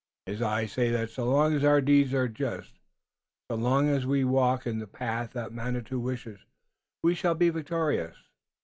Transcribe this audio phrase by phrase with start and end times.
[0.25, 2.79] His eyes say that so long as our deeds are just,
[3.51, 6.39] so long as we walk in the path that Manitou wishes,
[7.03, 8.15] we shall be victorious.